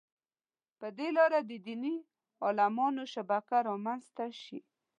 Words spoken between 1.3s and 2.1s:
د دیني